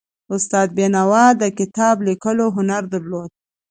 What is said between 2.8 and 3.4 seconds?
درلود.